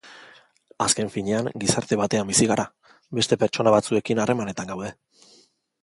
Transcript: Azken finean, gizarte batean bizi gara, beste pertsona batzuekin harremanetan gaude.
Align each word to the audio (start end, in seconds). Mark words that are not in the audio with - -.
Azken 0.85 1.11
finean, 1.15 1.49
gizarte 1.63 1.99
batean 2.01 2.25
bizi 2.33 2.49
gara, 2.53 2.65
beste 3.19 3.39
pertsona 3.45 3.75
batzuekin 3.79 4.23
harremanetan 4.25 4.73
gaude. 4.73 4.95